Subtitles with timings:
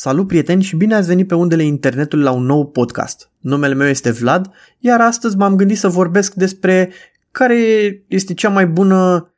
[0.00, 3.30] Salut prieteni și bine ați venit pe undele internetului la un nou podcast.
[3.38, 6.92] Numele meu este Vlad, iar astăzi m-am gândit să vorbesc despre
[7.30, 7.56] care
[8.08, 9.32] este cea mai bună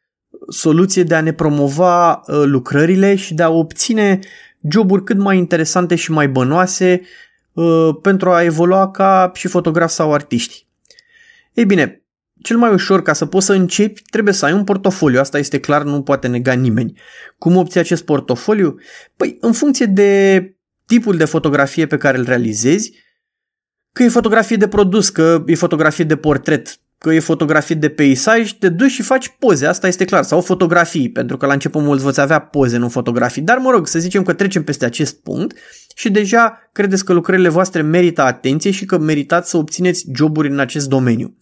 [0.48, 4.18] soluție de a ne promova uh, lucrările și de a obține
[4.70, 7.00] joburi cât mai interesante și mai bănoase
[7.52, 10.66] uh, pentru a evolua ca și fotograf sau artiști.
[11.52, 12.02] Ei bine,
[12.42, 15.20] cel mai ușor ca să poți să începi, trebuie să ai un portofoliu.
[15.20, 17.00] Asta este clar, nu poate nega nimeni.
[17.38, 18.78] Cum obții acest portofoliu?
[19.16, 20.42] Păi, în funcție de
[20.86, 22.92] tipul de fotografie pe care îl realizezi,
[23.92, 28.52] că e fotografie de produs, că e fotografie de portret, că e fotografie de peisaj,
[28.52, 32.04] te duci și faci poze, asta este clar, sau fotografii, pentru că la început mulți
[32.04, 35.56] veți avea poze, nu fotografii, dar mă rog, să zicem că trecem peste acest punct
[35.94, 40.58] și deja credeți că lucrările voastre merită atenție și că meritați să obțineți joburi în
[40.58, 41.36] acest domeniu.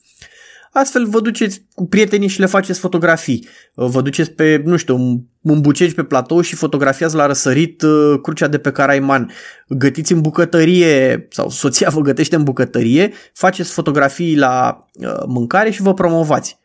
[0.72, 3.48] Astfel vă duceți cu prietenii și le faceți fotografii.
[3.74, 4.96] Vă duceți pe, nu știu,
[5.40, 9.30] un buceci pe platou și fotografiați la răsărit uh, crucea de pe Caraiman.
[9.68, 15.82] Gătiți în bucătărie sau soția vă gătește în bucătărie, faceți fotografii la uh, mâncare și
[15.82, 16.58] vă promovați.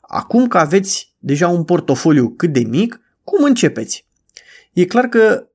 [0.00, 4.06] Acum că aveți deja un portofoliu cât de mic, cum începeți?
[4.72, 5.46] E clar că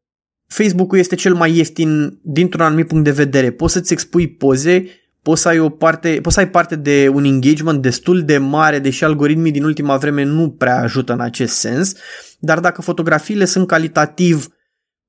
[0.47, 3.51] Facebook-ul este cel mai ieftin dintr-un anumit punct de vedere.
[3.51, 4.85] Poți să-ți expui poze
[5.23, 8.79] poți să ai o parte, poți să ai parte de un engagement destul de mare,
[8.79, 11.93] deși algoritmii din ultima vreme nu prea ajută în acest sens,
[12.39, 14.47] dar dacă fotografiile sunt calitativ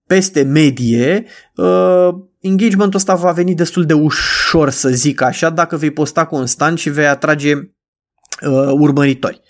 [0.06, 2.08] peste medie, uh,
[2.40, 6.90] engagementul ăsta va veni destul de ușor, să zic așa, dacă vei posta constant și
[6.90, 9.40] vei atrage uh, urmăritori.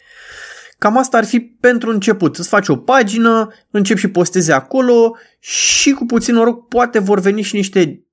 [0.78, 2.38] Cam asta ar fi pentru început.
[2.38, 7.42] Îți faci o pagină, începi și postezi acolo și cu puțin noroc poate vor veni
[7.42, 8.06] și niște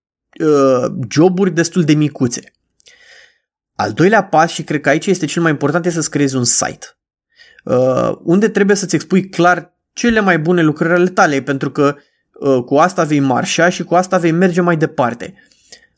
[0.46, 2.54] Uh, joburi destul de micuțe.
[3.76, 6.44] Al doilea pas, și cred că aici este cel mai important, este să-ți creezi un
[6.44, 6.86] site.
[7.64, 11.96] Uh, unde trebuie să-ți expui clar cele mai bune lucrări ale tale, pentru că
[12.34, 15.34] uh, cu asta vei marșa și cu asta vei merge mai departe.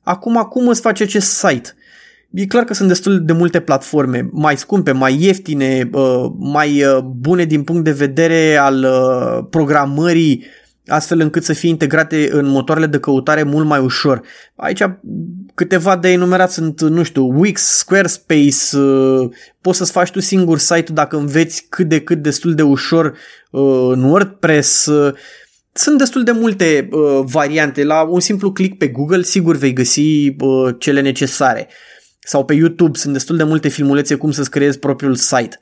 [0.04, 1.76] Acum, cum îți faci acest site?
[2.32, 6.98] E clar că sunt destul de multe platforme mai scumpe, mai ieftine, uh, mai uh,
[6.98, 10.46] bune din punct de vedere al uh, programării
[10.88, 14.22] astfel încât să fie integrate în motoarele de căutare mult mai ușor.
[14.56, 14.82] Aici
[15.54, 19.30] câteva de enumerat sunt, nu știu, Wix, Squarespace, uh,
[19.62, 23.06] poți să-ți faci tu singur site-ul dacă înveți cât de cât destul de ușor
[23.52, 24.86] uh, în WordPress.
[24.86, 25.14] Uh,
[25.74, 26.90] sunt destul de multe
[27.24, 27.84] variante.
[27.84, 30.36] La un simplu click pe Google sigur vei găsi
[30.78, 31.68] cele necesare.
[32.20, 35.60] Sau pe YouTube sunt destul de multe filmulețe cum să-ți creezi propriul site.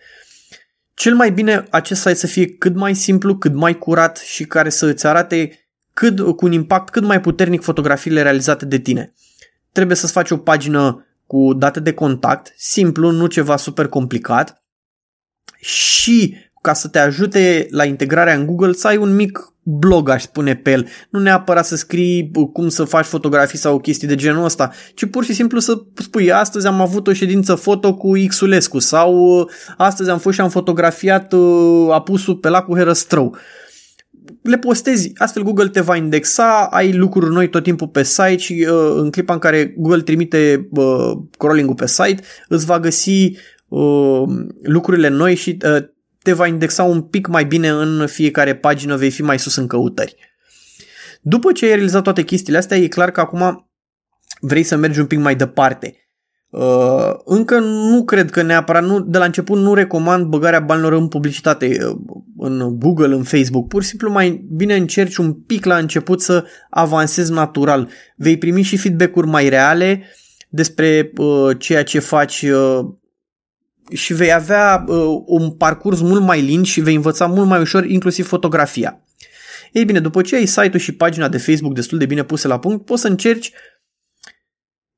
[0.99, 4.69] Cel mai bine acest site să fie cât mai simplu, cât mai curat și care
[4.69, 9.13] să îți arate cât, cu un impact cât mai puternic fotografiile realizate de tine.
[9.71, 14.63] Trebuie să-ți faci o pagină cu date de contact, simplu, nu ceva super complicat
[15.59, 20.21] și ca să te ajute la integrarea în Google să ai un mic blog, aș
[20.21, 20.87] spune pe el.
[21.09, 25.23] Nu neapărat să scrii cum să faci fotografii sau chestii de genul ăsta, ci pur
[25.23, 30.19] și simplu să spui astăzi am avut o ședință foto cu Xulescu sau astăzi am
[30.19, 33.37] fost și am fotografiat uh, apusul pe lacul Herăstrău.
[34.41, 38.67] Le postezi, astfel Google te va indexa, ai lucruri noi tot timpul pe site și
[38.69, 43.31] uh, în clipa în care Google trimite uh, crawling-ul pe site, îți va găsi
[43.67, 44.23] uh,
[44.61, 45.83] lucrurile noi și uh,
[46.21, 49.67] te va indexa un pic mai bine în fiecare pagină, vei fi mai sus în
[49.67, 50.15] căutări.
[51.21, 53.69] După ce ai realizat toate chestiile astea, e clar că acum
[54.39, 56.09] vrei să mergi un pic mai departe.
[56.49, 61.07] Uh, încă nu cred că neapărat, nu, de la început nu recomand băgarea banilor în
[61.07, 61.97] publicitate uh,
[62.37, 63.67] în Google, în Facebook.
[63.67, 67.89] Pur și simplu mai bine încerci un pic la început să avansezi natural.
[68.15, 70.03] Vei primi și feedback-uri mai reale
[70.49, 72.79] despre uh, ceea ce faci uh,
[73.91, 77.85] și vei avea uh, un parcurs mult mai lin și vei învăța mult mai ușor
[77.85, 79.03] inclusiv fotografia.
[79.71, 82.59] Ei bine, după ce ai site-ul și pagina de Facebook destul de bine puse la
[82.59, 83.51] punct, poți să încerci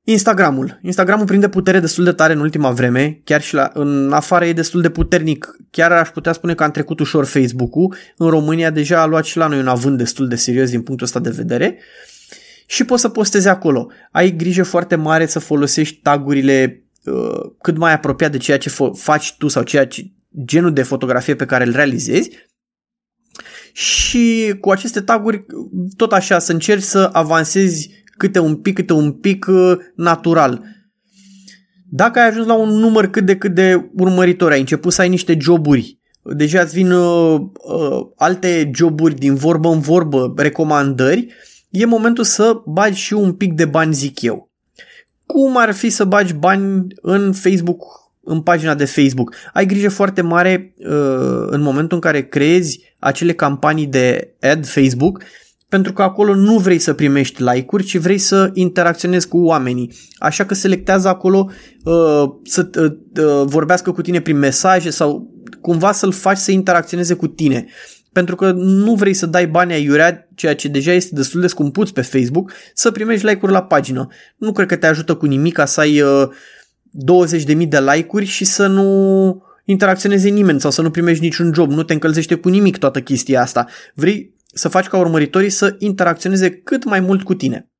[0.04, 0.78] Instagramul.
[0.82, 4.52] Instagramul prinde putere destul de tare în ultima vreme, chiar și la, în afară e
[4.52, 5.56] destul de puternic.
[5.70, 7.94] Chiar aș putea spune că am trecut ușor Facebook-ul.
[8.16, 11.06] În România deja a luat și la noi un avânt destul de serios din punctul
[11.06, 11.78] ăsta de vedere.
[12.66, 13.90] Și poți să postezi acolo.
[14.10, 19.34] Ai grijă foarte mare să folosești tagurile Uh, cât mai apropiat de ceea ce faci
[19.38, 20.12] tu sau ceea ce,
[20.44, 22.30] genul de fotografie pe care îl realizezi.
[23.72, 25.46] Și cu aceste taguri
[25.96, 30.64] tot așa să încerci să avansezi câte un pic, câte un pic uh, natural.
[31.90, 35.08] Dacă ai ajuns la un număr cât de cât de urmăritori, ai început să ai
[35.08, 41.26] niște joburi, deja îți vin uh, uh, alte joburi din vorbă în vorbă, recomandări,
[41.70, 44.51] e momentul să bagi și un pic de bani, zic eu
[45.32, 47.84] cum ar fi să bagi bani în Facebook,
[48.24, 49.34] în pagina de Facebook.
[49.52, 55.22] Ai grijă foarte mare uh, în momentul în care creezi acele campanii de ad Facebook
[55.68, 59.92] pentru că acolo nu vrei să primești like-uri, ci vrei să interacționezi cu oamenii.
[60.18, 61.50] Așa că selectează acolo
[61.84, 62.92] uh, să uh,
[63.24, 65.30] uh, vorbească cu tine prin mesaje sau
[65.60, 67.66] cumva să-l faci să interacționeze cu tine.
[68.12, 71.90] Pentru că nu vrei să dai bani aiurea, ceea ce deja este destul de scumpuț
[71.90, 74.08] pe Facebook, să primești like-uri la pagină.
[74.36, 76.28] Nu cred că te ajută cu nimic ca să ai uh,
[77.56, 81.70] 20.000 de like-uri și să nu interacționeze nimeni sau să nu primești niciun job.
[81.70, 83.66] Nu te încălzește cu nimic toată chestia asta.
[83.94, 87.70] Vrei să faci ca urmăritorii să interacționeze cât mai mult cu tine.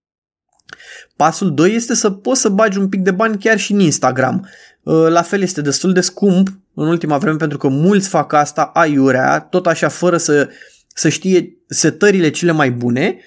[1.16, 4.48] Pasul 2 este să poți să bagi un pic de bani chiar și în Instagram.
[4.82, 8.62] Uh, la fel este destul de scump în ultima vreme pentru că mulți fac asta
[8.62, 10.48] aiurea, tot așa fără să,
[10.94, 13.18] să știe setările cele mai bune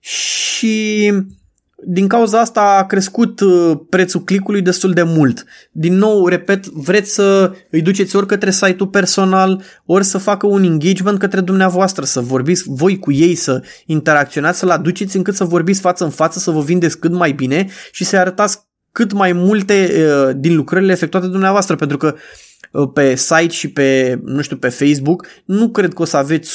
[0.00, 1.12] și
[1.84, 5.44] din cauza asta a crescut uh, prețul clicului destul de mult.
[5.72, 10.62] Din nou, repet, vreți să îi duceți ori către site-ul personal, ori să facă un
[10.62, 15.80] engagement către dumneavoastră, să vorbiți voi cu ei, să interacționați, să-l aduceți încât să vorbiți
[15.80, 19.90] față în față, să vă vindeți cât mai bine și să arătați cât mai multe
[19.90, 22.14] uh, din lucrările efectuate dumneavoastră, pentru că
[22.72, 26.50] Uh, pe site și pe, nu știu, pe Facebook, nu cred că o să aveți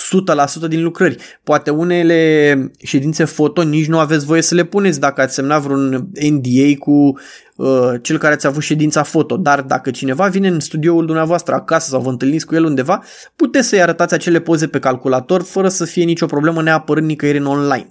[0.66, 1.18] 100% din lucrări.
[1.44, 6.10] Poate unele ședințe foto nici nu aveți voie să le puneți dacă ați semnat vreun
[6.30, 7.20] NDA cu
[7.56, 11.90] uh, cel care ați avut ședința foto, dar dacă cineva vine în studioul dumneavoastră acasă
[11.90, 13.04] sau vă întâlniți cu el undeva,
[13.36, 17.46] puteți să-i arătați acele poze pe calculator fără să fie nicio problemă neapărând nicăieri în
[17.46, 17.90] online.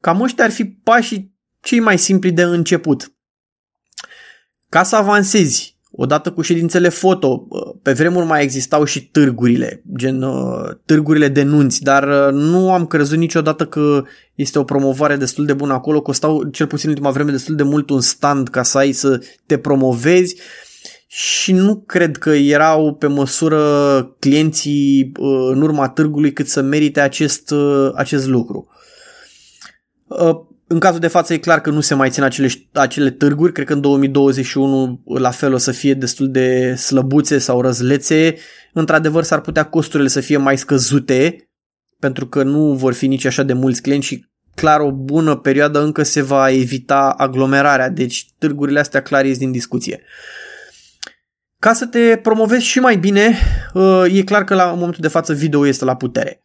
[0.00, 1.37] Cam ăștia ar fi pașii
[1.68, 3.12] cei mai simpli de început.
[4.68, 7.48] Ca să avansezi Odată cu ședințele foto,
[7.82, 12.86] pe vremuri mai existau și târgurile, gen uh, târgurile de nunți, dar uh, nu am
[12.86, 14.04] crezut niciodată că
[14.34, 17.62] este o promovare destul de bună acolo, costau cel puțin în ultima vreme destul de
[17.62, 20.36] mult un stand ca să ai să te promovezi
[21.06, 27.00] și nu cred că erau pe măsură clienții uh, în urma târgului cât să merite
[27.00, 27.54] acest,
[27.94, 28.68] acest lucru.
[30.70, 33.66] În cazul de față e clar că nu se mai țin acele, acele târguri, cred
[33.66, 38.34] că în 2021 la fel o să fie destul de slăbuțe sau răzlețe.
[38.72, 41.48] Într-adevăr s-ar putea costurile să fie mai scăzute
[41.98, 45.82] pentru că nu vor fi nici așa de mulți clienți și clar o bună perioadă
[45.82, 50.02] încă se va evita aglomerarea, deci târgurile astea clar ies din discuție.
[51.58, 53.38] Ca să te promovezi și mai bine,
[53.74, 56.42] uh, e clar că la momentul de față video este la putere.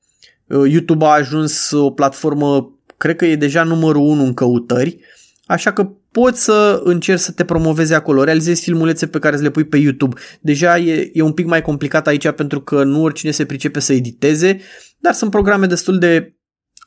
[0.48, 5.00] Uh, YouTube a ajuns o platformă cred că e deja numărul 1 în căutări,
[5.46, 9.64] așa că poți să încerci să te promovezi acolo, realizezi filmulețe pe care le pui
[9.64, 10.20] pe YouTube.
[10.42, 13.94] Deja e, e un pic mai complicat aici pentru că nu oricine se pricepe să
[13.94, 14.60] editeze,
[14.98, 16.36] dar sunt programe destul de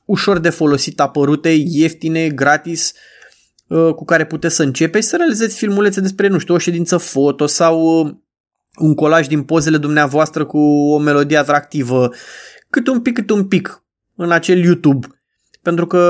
[0.04, 2.92] ușor de folosit, apărute, ieftine, gratis,
[3.66, 7.46] uh, cu care puteți să începeți să realizezi filmulețe despre, nu știu, o ședință foto
[7.46, 8.14] sau uh,
[8.76, 12.10] un colaj din pozele dumneavoastră cu o melodie atractivă,
[12.70, 15.06] cât un pic, cât un pic în acel YouTube
[15.66, 16.00] pentru că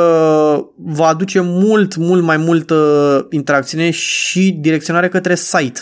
[0.76, 5.81] va aduce mult, mult mai multă interacțiune și direcționare către site.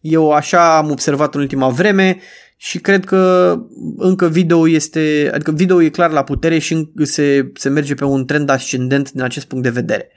[0.00, 2.20] Eu așa am observat în ultima vreme
[2.56, 3.54] și cred că
[3.96, 8.26] încă video este, adică video e clar la putere și se, se merge pe un
[8.26, 10.10] trend ascendent din acest punct de vedere.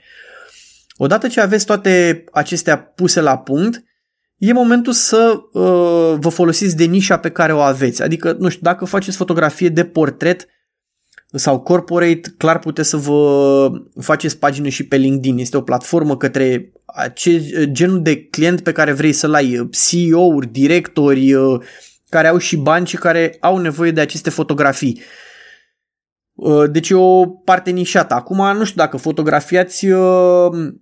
[0.96, 3.84] Odată ce aveți toate acestea puse la punct,
[4.36, 8.02] e momentul să uh, vă folosiți de nișa pe care o aveți.
[8.02, 10.46] Adică, nu știu, dacă faceți fotografie de portret,
[11.34, 13.70] sau corporate, clar puteți să vă
[14.00, 15.38] faceți pagină și pe LinkedIn.
[15.38, 21.34] Este o platformă către acest genul de client pe care vrei să-l ai, CEO-uri, directori,
[21.34, 21.60] uh,
[22.08, 25.00] care au și bani și care au nevoie de aceste fotografii.
[26.32, 28.14] Uh, deci e o parte nișată.
[28.14, 30.72] Acum nu știu dacă fotografiați uh,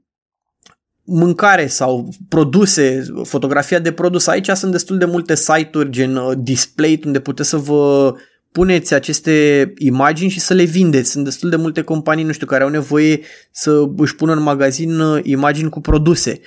[1.05, 7.21] mâncare sau produse, fotografia de produs, aici sunt destul de multe site-uri gen Display unde
[7.21, 8.15] puteți să vă
[8.53, 11.11] puneți aceste imagini și să le vindeți.
[11.11, 15.01] Sunt destul de multe companii, nu știu, care au nevoie să își pună în magazin
[15.01, 16.41] uh, imagini cu produse.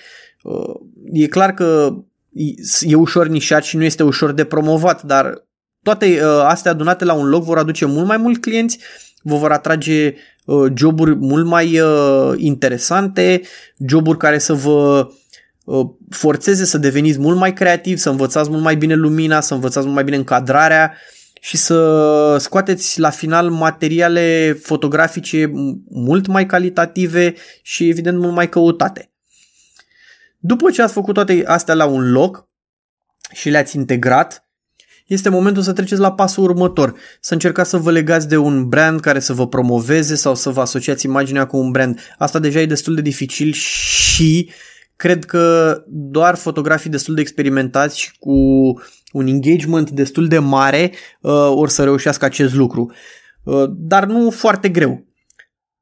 [0.43, 0.75] Uh,
[1.13, 1.95] e clar că
[2.81, 5.47] e ușor nișat și nu este ușor de promovat, dar
[5.83, 8.79] toate uh, astea adunate la un loc vor aduce mult mai mulți clienți,
[9.21, 10.13] vă vor atrage
[10.73, 11.79] joburi mult mai
[12.35, 13.41] interesante,
[13.87, 15.07] joburi care să vă
[16.09, 19.95] forțeze să deveniți mult mai creativi, să învățați mult mai bine lumina, să învățați mult
[19.95, 20.93] mai bine încadrarea
[21.45, 25.51] și să scoateți la final materiale fotografice
[25.89, 29.11] mult mai calitative și evident mult mai căutate.
[30.39, 32.47] După ce ați făcut toate astea la un loc
[33.33, 34.47] și le-ați integrat,
[35.07, 38.99] este momentul să treceți la pasul următor, să încercați să vă legați de un brand
[38.99, 41.99] care să vă promoveze sau să vă asociați imaginea cu un brand.
[42.17, 44.51] Asta deja e destul de dificil și
[44.95, 48.33] cred că doar fotografii destul de experimentați și cu
[49.15, 50.91] un engagement destul de mare
[51.21, 52.91] uh, or să reușească acest lucru.
[53.69, 55.05] dar nu foarte greu.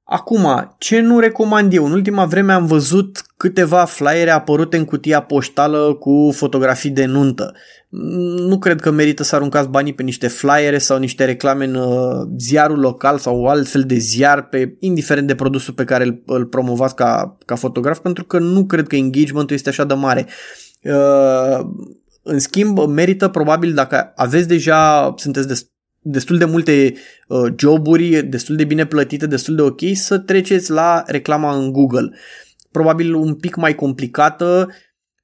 [0.03, 1.85] Acum, ce nu recomand eu?
[1.85, 7.53] În ultima vreme am văzut câteva flyere apărute în cutia poștală cu fotografii de nuntă.
[8.47, 12.27] Nu cred că merită să aruncați banii pe niște flyere sau niște reclame în uh,
[12.37, 16.95] ziarul local sau altfel de ziar, pe, indiferent de produsul pe care îl, îl promovați
[16.95, 20.27] ca, ca fotograf, pentru că nu cred că engagementul este așa de mare.
[20.83, 21.59] Uh,
[22.23, 25.53] în schimb, merită probabil dacă aveți deja, sunteți de
[26.05, 26.93] destul de multe
[27.27, 32.11] uh, joburi, destul de bine plătite, destul de ok, să treceți la reclama în Google.
[32.71, 34.69] Probabil un pic mai complicată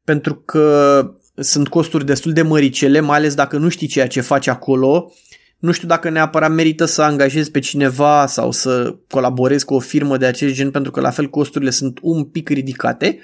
[0.03, 1.03] pentru că
[1.35, 5.11] sunt costuri destul de măricele, mai ales dacă nu știi ceea ce faci acolo.
[5.57, 10.17] Nu știu dacă neapărat merită să angajezi pe cineva sau să colaborezi cu o firmă
[10.17, 13.19] de acest gen, pentru că la fel costurile sunt un pic ridicate.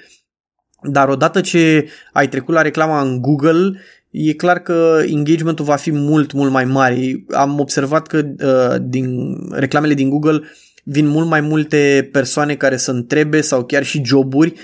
[0.86, 5.90] Dar odată ce ai trecut la reclama în Google, e clar că engagementul va fi
[5.90, 7.24] mult, mult mai mare.
[7.30, 10.42] Am observat că uh, din reclamele din Google
[10.84, 14.54] vin mult mai multe persoane care să întrebe sau chiar și joburi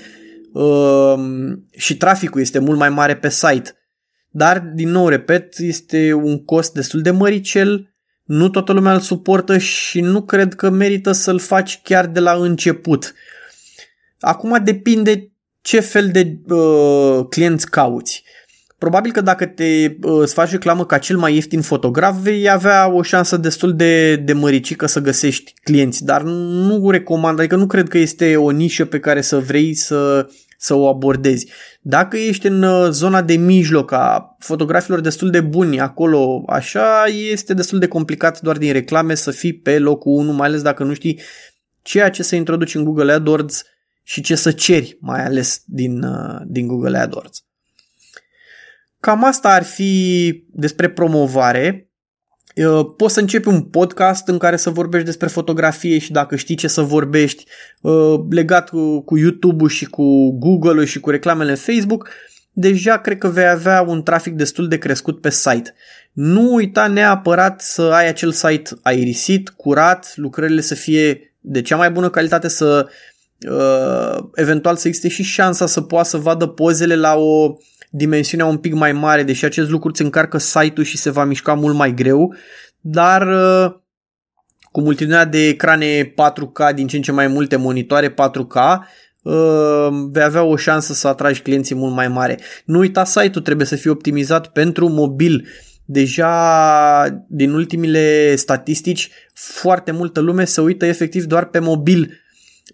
[0.53, 1.15] uh,
[1.71, 3.77] și traficul este mult mai mare pe site.
[4.31, 9.59] Dar, din nou, repet, este un cost destul de măricel, nu toată lumea îl suportă
[9.59, 13.15] și nu cred că merită să-l faci chiar de la început.
[14.21, 15.32] Acum depinde
[15.63, 18.25] ce fel de uh, clienți cauți.
[18.79, 22.93] Probabil că dacă te uh, îți faci reclamă ca cel mai ieftin fotograf, vei avea
[22.93, 27.89] o șansă destul de, de măricică să găsești clienți, dar nu recomand, adică nu cred
[27.89, 30.29] că este o nișă pe care să vrei să,
[30.59, 31.47] să o abordezi.
[31.81, 37.55] Dacă ești în uh, zona de mijloc a fotografilor destul de buni acolo, așa, este
[37.55, 40.95] destul de complicat doar din reclame să fii pe locul 1, mai ales dacă nu
[40.95, 41.21] știi
[41.83, 43.65] ceea ce să introduci în Google AdWords
[44.03, 47.45] și ce să ceri, mai ales din, uh, din Google AdWords.
[49.01, 51.91] Cam asta ar fi despre promovare.
[52.57, 56.55] Uh, poți să începi un podcast în care să vorbești despre fotografie și dacă știi
[56.55, 57.45] ce să vorbești
[57.81, 58.69] uh, legat
[59.05, 62.09] cu YouTube-ul și cu Google-ul și cu reclamele în Facebook,
[62.53, 65.75] deja cred că vei avea un trafic destul de crescut pe site.
[66.13, 71.91] Nu uita neapărat să ai acel site aerisit, curat, lucrările să fie de cea mai
[71.91, 72.89] bună calitate, să
[73.51, 77.57] uh, eventual să existe și șansa să poată să vadă pozele la o
[77.91, 81.55] dimensiunea un pic mai mare, deși acest lucru îți încarcă site-ul și se va mișca
[81.55, 82.35] mult mai greu,
[82.81, 83.75] dar uh,
[84.73, 88.79] cu multitudinea de ecrane 4K din ce în ce mai multe monitoare 4K,
[89.23, 92.39] uh, vei avea o șansă să atragi clienții mult mai mare.
[92.65, 95.49] Nu uita, site-ul trebuie să fie optimizat pentru mobil.
[95.85, 102.22] Deja din ultimile statistici, foarte multă lume se uită efectiv doar pe mobil,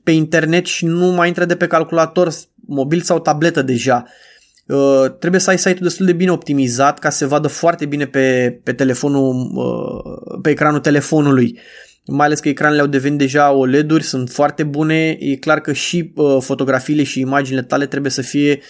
[0.02, 4.04] pe internet și nu mai intră de pe calculator mobil sau tabletă deja.
[4.66, 8.06] Uh, trebuie să ai site-ul destul de bine optimizat ca să se vadă foarte bine
[8.06, 11.58] pe, pe telefonul, uh, pe ecranul telefonului.
[12.06, 16.12] Mai ales că ecranele au devenit deja OLED-uri, sunt foarte bune, e clar că și
[16.14, 18.60] uh, fotografiile și imaginile tale trebuie să fie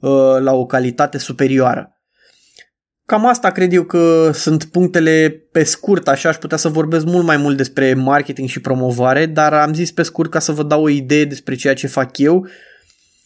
[0.00, 1.95] uh, la o calitate superioară.
[3.06, 7.26] Cam asta cred eu că sunt punctele pe scurt, așa aș putea să vorbesc mult
[7.26, 10.82] mai mult despre marketing și promovare, dar am zis pe scurt ca să vă dau
[10.82, 12.46] o idee despre ceea ce fac eu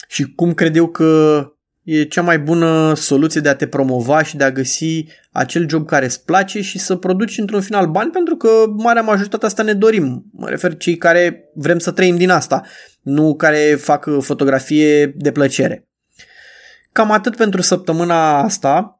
[0.08, 1.42] și cum cred eu că
[1.82, 5.86] e cea mai bună soluție de a te promova și de a găsi acel job
[5.86, 9.72] care îți place și să produci într-un final bani pentru că marea majoritate asta ne
[9.72, 10.24] dorim.
[10.32, 12.62] Mă refer cei care vrem să trăim din asta,
[13.02, 15.88] nu care fac fotografie de plăcere.
[16.92, 18.99] Cam atât pentru săptămâna asta.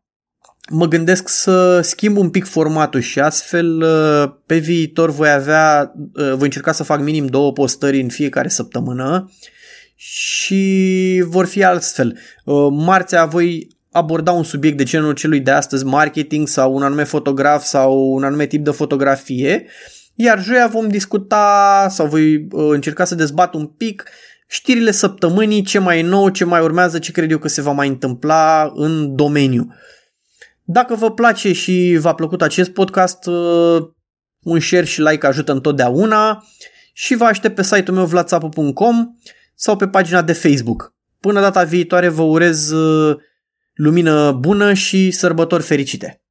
[0.73, 3.85] Mă gândesc să schimb un pic formatul și astfel
[4.47, 9.31] pe viitor voi avea, voi încerca să fac minim două postări în fiecare săptămână
[10.03, 12.19] și vor fi altfel.
[12.45, 17.05] Uh, marțea voi aborda un subiect de genul celui de astăzi, marketing sau un anume
[17.05, 19.67] fotograf sau un anume tip de fotografie,
[20.15, 24.05] iar joia vom discuta sau voi uh, încerca să dezbat un pic
[24.47, 27.73] știrile săptămânii, ce mai e nou, ce mai urmează, ce cred eu că se va
[27.73, 29.75] mai întâmpla în domeniu.
[30.73, 33.83] Dacă vă place și v-a plăcut acest podcast, uh,
[34.41, 36.45] un share și like ajută întotdeauna
[36.93, 39.07] și vă aștept pe site-ul meu vlatsapu.com
[39.55, 40.95] sau pe pagina de Facebook.
[41.21, 43.17] Până data viitoare vă urez uh,
[43.75, 46.23] lumină bună și sărbători fericite!